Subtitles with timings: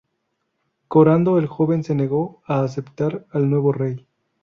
[0.87, 4.07] Conrado el Joven se negó a aceptar al nuevo rey.